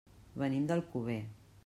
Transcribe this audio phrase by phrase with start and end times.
[0.43, 1.19] Venim d'Alcover.